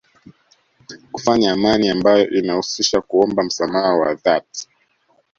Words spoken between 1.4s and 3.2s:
amani ambayo inahusisha